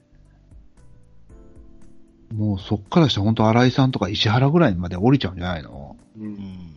[2.33, 5.97] もうそっからしたら本当新井さんとか石原ぐらいまで降りちゃうんじゃないの？
[6.19, 6.21] う。
[6.23, 6.77] うんん。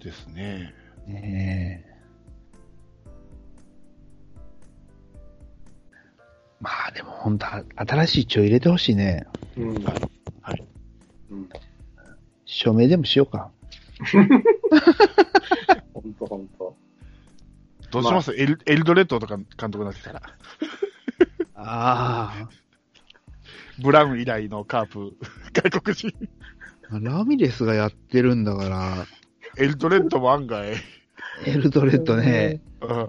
[0.00, 0.74] ですね。
[1.06, 1.92] ねえ。
[6.60, 9.26] まあでも本当新しい血を入れてほしいね。
[9.56, 9.74] うん。
[9.84, 9.94] はい
[10.40, 10.64] はい
[11.30, 11.48] うん。
[12.44, 13.50] 署名でもしようか。
[15.92, 16.76] ほんとほんと。
[17.90, 20.22] どうします、エルエルドレッドとか監督になってきたら。
[21.64, 22.48] あ
[23.82, 25.16] ブラウン以来のカープ、
[25.52, 26.12] 外国人。
[26.90, 26.98] あ。
[27.00, 29.06] ラミレスがやってるんだから、
[29.56, 30.74] エルドレッドも案外。
[31.46, 32.60] エルドレッドね。
[32.80, 33.08] うん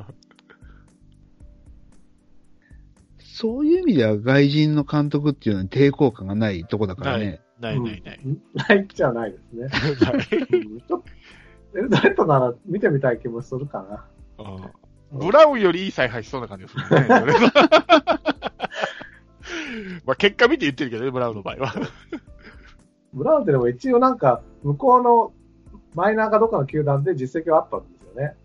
[3.35, 7.41] そういう意味では外人の監督っていうのに抵抗感がないとこだからね。
[7.59, 8.19] ないないない。
[8.23, 8.41] うん。
[8.53, 9.67] ないっちゃないですね。
[10.53, 14.05] うんちょっと、エルドレッドなら見てみたい気もするか
[14.37, 14.45] な。
[14.45, 14.82] うん
[15.13, 17.08] ブラウンよりいい采配しそうな感じがするね。
[20.06, 21.73] まあ結果見て言ってるけどね、ブラウンの場合は。
[23.13, 25.34] ブラウンってでも一応なんか、向こうの
[25.93, 28.36] マイナーかどっかの球団で実績はあったんですよね。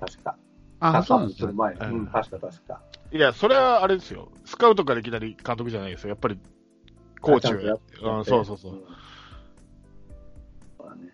[0.00, 0.36] 確か。
[0.80, 1.54] あ、そうなんですよする。
[1.54, 1.80] 前に。
[1.80, 2.80] うんうん、確か確か。
[3.12, 4.28] いや、それはあれですよ。
[4.44, 6.10] スカウトからいきなり監督じゃないですよ。
[6.10, 6.38] やっぱり、
[7.20, 8.74] コーチをやっうん、そうそうそう。
[8.74, 8.80] ん
[10.76, 11.10] そうだね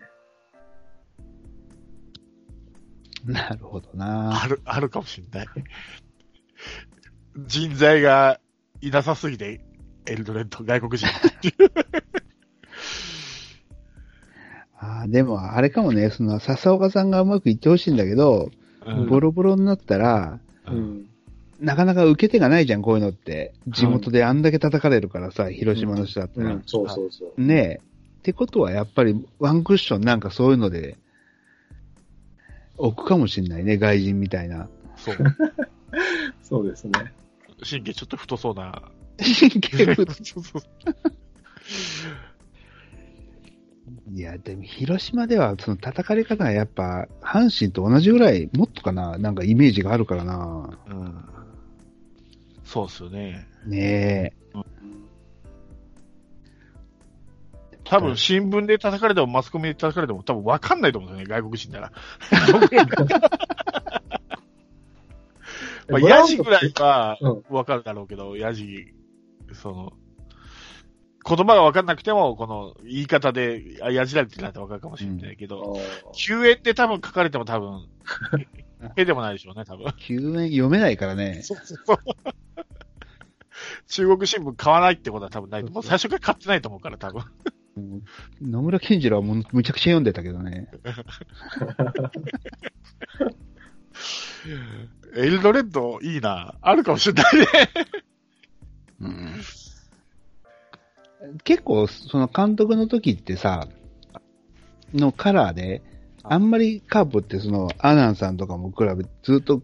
[3.31, 5.47] なるほどなある、あるかもしんない。
[7.37, 8.39] 人材が
[8.81, 9.61] いなさすぎて、
[10.05, 11.07] エルドレッド、外国人。
[14.77, 18.51] あーでも、あれかもね、その、笹岡さんがうまくいってほしいんだけど、
[18.85, 21.05] うんボロボロになったら、うん。
[21.61, 23.53] なかなか受け手がないじゃん、こういうのって。
[23.69, 26.55] 地元であんだけ叩かれるからさ、広島の人だったら。
[26.55, 27.41] うん、そうそうそう。
[27.41, 27.81] ねえ。
[28.19, 30.97] ってことは、やっぱり、ワンクッションなんかそういうので、
[32.83, 34.67] 置くかもしんないね、外人みたいな。
[34.97, 35.15] そう。
[36.43, 36.91] そうですね。
[37.69, 38.81] 神経ちょっと太そうな。
[39.17, 40.61] 神経太そうそう
[44.11, 50.77] いや、でも広島ではその叩かれ方がやっぱ、阪神と同じぐらい、もっとかな、なんかイメージがあるからな。
[50.87, 51.25] うん。
[52.65, 53.47] そうっすよね。
[53.65, 54.33] ねえ。
[57.83, 61.91] 多分新聞で叩かれてもマスコミで叩かれても多分分かんないと思うんですよね、外国人なら。
[65.89, 68.93] まあ、ヤジぐらいはうん分かるだろうけど、ヤジ、
[69.53, 69.93] その、
[71.25, 75.77] 言葉が分かんなくても、この言い方で、あ、ヤジられてるなって分かるかもしれないけど、
[76.13, 77.87] 救援って多分書かれても多分、
[78.97, 79.91] へでもないでしょうね、多分。
[79.97, 81.41] 救援読めないからね。
[81.43, 81.97] そうそうそう。
[83.87, 85.83] 中国新聞買わないってことは多分ないと思う。
[85.83, 87.23] 最初から買ってないと思うから、多分。
[87.75, 88.03] うん
[88.41, 90.67] 野村健次郎はもうむちゃくちゃ読んでたけどね。
[95.15, 96.55] エルドレッドいいな。
[96.61, 97.45] あるかもしれないね。
[98.99, 99.33] うん
[101.45, 103.67] 結構、その監督の時ってさ、
[104.93, 105.81] のカラーで、
[106.21, 109.61] あんまりカープってその、アナンさんとかも比べてずっと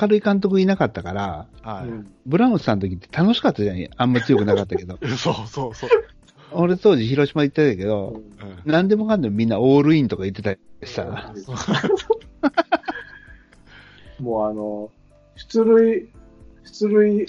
[0.00, 1.88] 明るい監督いなかったから、はい。
[1.88, 3.88] うんブラウンさんの時って楽しかったじゃん。
[3.96, 4.98] あんま強くなかったけど。
[5.16, 5.90] そうそうそう。
[6.54, 8.24] 俺当時広島行ってたけど、うん
[8.64, 11.32] 何でもかんでもみんなオールインとか言ってたりさ、
[14.18, 14.90] もうあの、
[15.36, 16.08] 出塁、
[16.64, 17.26] 出塁、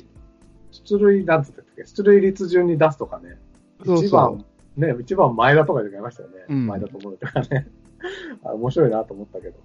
[0.71, 3.37] 出塁、なんつったっけ、出塁率順に出すとかね。
[3.85, 4.45] そうそう一番、
[4.77, 6.35] ね、一番前田とかで言いましたよね。
[6.47, 7.67] うん前田と思うとかね。
[8.43, 9.55] あ面白いなと思ったけど。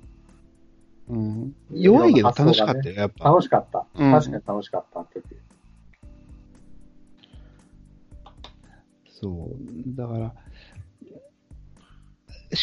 [1.10, 3.30] うん、弱いけど楽しかったよ、やっぱ。
[3.30, 3.86] 楽しかった。
[3.94, 5.24] うん確かに楽しかった、あの時。
[9.20, 9.96] そう。
[9.96, 10.34] だから、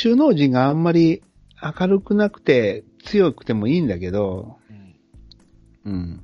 [0.02, 1.24] 首脳陣があんまり
[1.80, 4.88] 明るくなくて強くてもいいんだけど、うん
[5.88, 6.24] うん。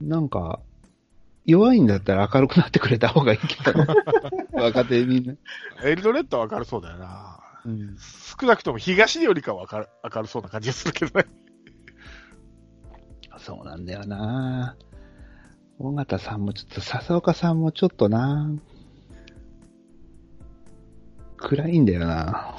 [0.00, 0.60] なんか、
[1.44, 3.78] 弱いんだったら明るくなってくれた方がいいけど、
[4.52, 5.34] 若手みんな。
[5.84, 7.40] エルドレッドは明るそうだよな。
[7.64, 7.96] うん。
[8.40, 11.26] 少なくとも東よりかは明る明るそうな感じがするけどね。
[13.38, 14.76] そうなんだよな
[15.78, 18.50] 尾形さんもちょっと、笹岡さんもちょっとな
[21.38, 22.54] 暗いんだよな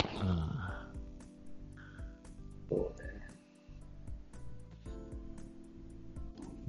[2.70, 3.20] そうね。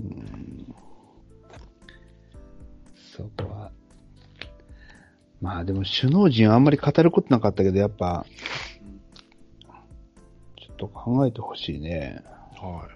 [0.01, 0.75] うん
[3.17, 3.71] そこは、
[5.41, 8.25] まあでも首脳陣はあんまり語ることなかったけど、やっぱ、
[10.59, 12.23] ちょっと考えてほしいね。
[12.57, 12.89] は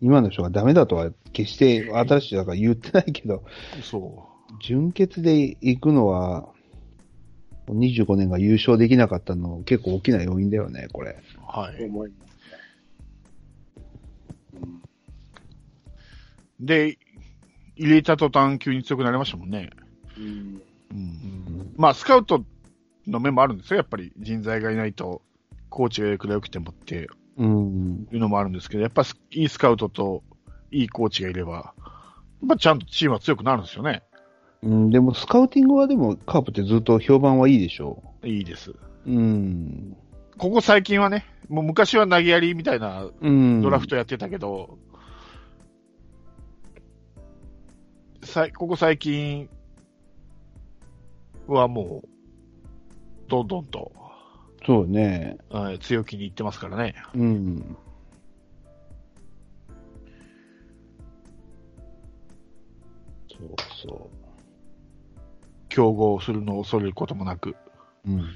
[0.00, 3.44] 今の人がダメだとは決して新しいだから言ってないけど、
[3.78, 3.82] い。
[3.82, 4.28] そ
[4.60, 6.48] 純潔で行くのは、
[7.68, 11.16] 25年が優勝できなかったの結構大きな要因だよね、これ。
[11.36, 11.40] う。
[11.46, 11.84] はい。
[11.84, 12.36] 思いますね。
[16.60, 16.98] で、
[17.76, 19.70] 入れた途端急に強くなりましたもんね。
[20.16, 20.24] うん。
[20.24, 20.62] うん。
[20.92, 22.44] うんまあ、スカウト
[23.06, 24.12] の面もあるんですよ、やっぱり。
[24.18, 25.22] 人材がいないと、
[25.68, 28.08] コーチがいくら良くてもってうん。
[28.12, 30.22] いうのもあるんですけど、やっぱスいいスカウトと
[30.70, 31.72] いいコーチがいれば、や
[32.44, 34.02] っぱちゃんとチームは強くなるんですよね。
[34.66, 38.72] うん、でもスカウティングはでもカープってずっと評判はいいでしょいいです。
[38.72, 38.76] う。
[39.06, 39.96] うん。
[40.36, 43.62] ここ最近はね、もう昔は投げやりみたいなうん。
[43.62, 44.76] ドラフトやってたけど、
[48.24, 49.48] さいここ最近
[51.46, 52.08] はもう、
[53.28, 53.92] どんどんと、
[54.66, 55.38] そうね。
[55.48, 56.96] はい強気にいってますからね。
[57.14, 57.76] うん。
[63.28, 63.48] そう
[63.88, 64.10] そ
[65.76, 67.50] 競合するのを恐れることもなく。
[68.06, 68.10] う。
[68.10, 68.18] うん。
[68.20, 68.26] うん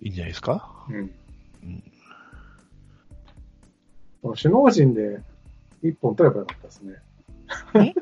[0.00, 0.86] いいんじゃないですか？
[0.88, 0.96] うん。
[0.96, 1.12] うん
[4.20, 5.20] この首脳陣で
[5.84, 6.96] 一本取ればよかったですね。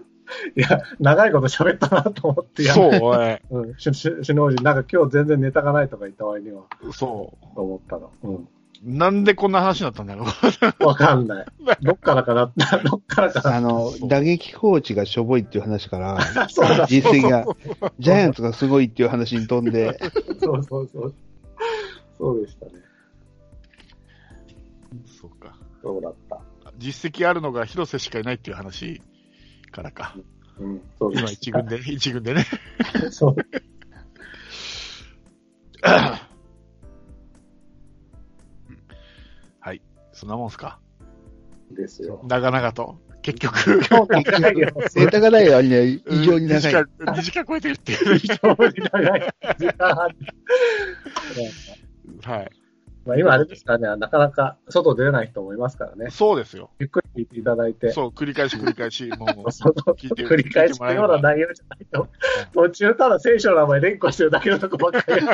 [0.56, 2.90] いや、長いこと喋ったなと思って、やそう、
[3.22, 8.10] えうん、首脳陣、なんか今日全然ネタがないとか言った割には、ーそと思ったの。
[8.22, 8.48] うん。
[8.84, 8.96] う。
[8.96, 10.26] なんでこんな話になったんだろ
[10.80, 10.84] う。
[10.84, 11.46] わかんない。
[11.82, 12.52] どっからかな、
[12.84, 13.56] どっからかな。
[13.56, 17.44] あの、打撃コーチがしょぼいっていう話から、 そうだ、実績が、
[17.98, 19.98] ジャイアンツがすごいっていう話に飛んで、
[20.40, 21.14] そうそうそう。
[22.18, 22.72] そうでしたね。
[25.20, 25.56] そうか。
[25.82, 26.40] そうだった。
[26.78, 29.00] 実績あるのが広瀬しかいないっていう話
[29.70, 30.16] からか。
[30.58, 32.46] うん、そうで今一軍で、一軍でね。
[33.10, 33.36] そう。
[40.16, 40.80] そんなもんすか？
[41.70, 42.20] ですよ。
[42.26, 42.98] 長々と。
[43.22, 43.58] 結局。
[43.90, 44.68] 今日長いよ。
[44.94, 46.58] ネタがないよ、ね、異常に長い。
[46.58, 48.18] 2時間、2時間超えてるっていう。
[48.18, 48.56] 非常に
[48.92, 49.34] 長い。
[49.58, 50.08] 時間半
[52.36, 52.50] はい。
[53.06, 56.10] まあ今あれですからね、なかなか外出れない人もいますからね。
[56.10, 56.70] そうですよ。
[56.80, 57.90] ゆっくり聞いていただいて。
[57.92, 62.08] そう、繰り返し繰り返し、 もう、そうそう聞いて繰り返しのような内容じゃないと。
[62.52, 65.26] 途中ただ聖書の名前連呼してるだけのとこばっかり。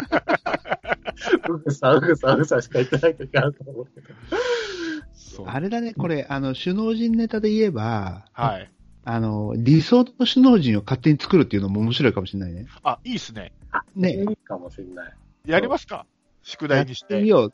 [1.48, 5.48] うぐさ、うぐさ、うぐさしか言ってない時あると思うけど。
[5.50, 8.70] あれだね、これ、あの、首脳陣ネタで言えば、はい。
[9.04, 12.66] あの、理想の首脳陣を勝手に作るっていうのも面白いかもしれないね。
[12.84, 13.52] あ、いいっすね。
[13.96, 14.12] ね。
[14.12, 15.12] いいかもしれない。
[15.46, 16.06] やりますか
[16.42, 17.14] 宿題にして。
[17.14, 17.52] やってみよう。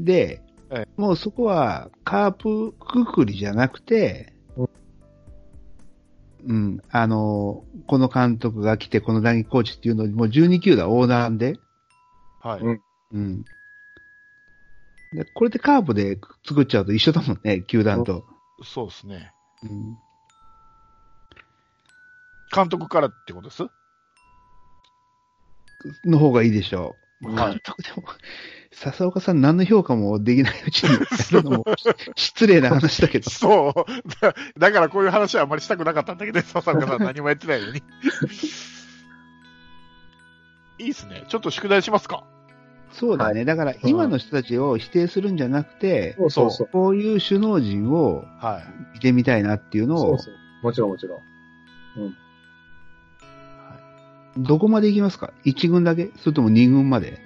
[0.00, 4.32] で、えもうそこはカープくくりじゃなくて、
[6.46, 11.58] うん、あの、この監督が来て、この打撃コーチっていうのをもう12球団横断で、
[12.40, 12.60] はい。
[12.60, 12.82] うん
[13.12, 13.44] うん。
[15.12, 18.24] でこれでカープで作っちゃうと一緒だもんね、球団と。
[18.62, 19.32] そうですね。
[19.62, 19.98] うん、
[22.54, 23.64] 監督からってことです？
[26.04, 27.34] の方がいいでしょう。
[27.34, 28.04] はい監督でも、
[28.72, 30.98] 笹岡さん何の評価もできないうちにや
[31.32, 31.64] るのも
[32.16, 33.28] 失礼な話だけど。
[33.30, 34.10] そう。
[34.20, 37.82] だだからこういう話はあんまりしたくなかったんだけど、笹岡さん何もやってないのに。
[40.78, 41.24] いいっすね。
[41.28, 42.24] ちょっと宿題しますか
[42.92, 43.44] そうだね。
[43.44, 46.68] だから今の人たちを否定するんじゃなくて、そうそうそう。
[46.72, 48.94] こういう首脳陣をはい。
[48.94, 50.34] 見てみたいなっていうのを、そうそう。
[50.62, 51.20] もちろんもちろん。
[54.36, 56.10] どこまで行きますか ?1 軍だけ？
[56.18, 57.18] それとも2軍まで？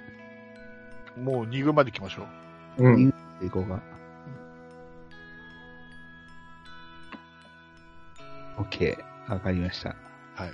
[1.21, 2.27] もう2軍まで行きましょ
[2.77, 2.83] う。
[2.83, 3.13] うん。
[3.41, 3.79] 行こうか。
[8.57, 8.97] OK。
[9.29, 9.89] わかりました。
[10.35, 10.47] は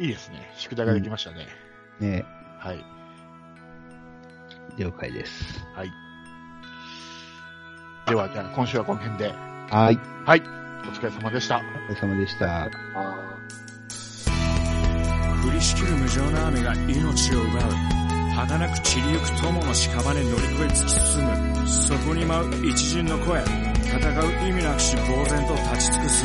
[0.00, 0.04] い。
[0.04, 0.50] いいですね。
[0.56, 1.46] 宿題ができましたね。
[2.00, 2.24] ね
[2.58, 2.84] はい。
[4.78, 5.64] 了解です。
[8.06, 9.28] では、じゃあ今週はこの辺で。
[9.28, 9.98] はい。
[10.26, 10.40] はい。
[10.40, 10.42] お
[10.92, 11.58] 疲れ様でした。
[11.58, 11.60] お
[11.92, 12.64] 疲れ様でした。
[12.64, 12.70] あ
[15.50, 17.72] 降りしきる無情な雨が命を奪う。
[18.36, 21.68] 儚く散りゆく友の屍乗り越え突き進む。
[21.68, 23.42] そこに舞う一陣の声。
[23.42, 26.24] 戦う意味なくし呆然と立ち尽くす。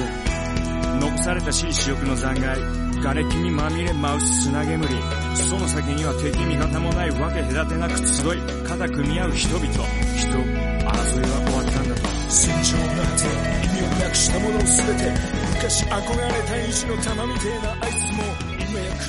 [1.02, 2.62] 残されたしい死欲の残骸。
[3.02, 4.88] 瓦礫にまみれ舞う砂煙。
[5.34, 8.42] その先には敵味方もないわけ隔てなく集い。
[8.64, 9.66] 肩組み合う人々。
[9.66, 10.46] 人争い
[10.86, 12.08] は終わったんだと。
[12.30, 13.26] 戦場の果て
[13.66, 15.10] 意味をなくしたものを全て。
[15.56, 18.35] 昔憧れた意地の玉みてえなあいつも。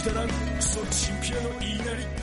[0.02, 0.28] くだらん。
[0.28, 2.15] クソチンピラの言いなり。